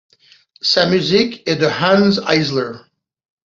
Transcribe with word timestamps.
Sa 0.63 0.87
musique 0.87 1.47
est 1.47 1.57
de 1.57 1.67
Hanns 1.67 2.23
Eisler. 2.27 2.71